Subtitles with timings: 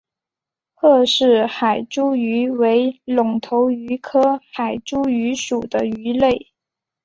[0.73, 6.51] 赫氏海猪鱼为隆头鱼科海猪鱼属的鱼类。